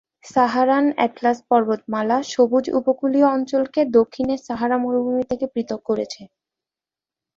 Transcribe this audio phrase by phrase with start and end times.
[0.25, 6.21] Saharan atlas পর্বতমালা সবুজ উপকূলীয় অঞ্চলকে দক্ষিণের সাহারা মরুভূমি থেকে পৃথক করেছে।